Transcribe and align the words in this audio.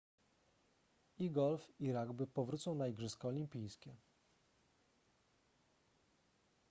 i 1.25 1.29
golf 1.31 1.67
i 1.79 1.91
rugby 1.93 2.27
powrócą 2.27 2.75
na 2.75 2.87
igrzyska 2.87 3.27
olimpijskie 3.27 3.95